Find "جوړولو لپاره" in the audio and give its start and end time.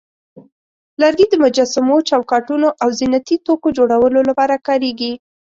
3.77-4.55